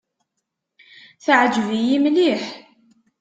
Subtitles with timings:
[1.23, 2.43] Teɛǧeb-iyi mliḥ.